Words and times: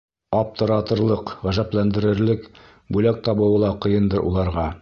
Аптыратырлыҡ, 0.37 1.33
ғәжәпләндерерлек 1.49 2.49
бүләк 2.97 3.23
табыуы 3.29 3.63
ла 3.67 3.73
ҡыйындыр 3.87 4.29
уларға. 4.33 4.71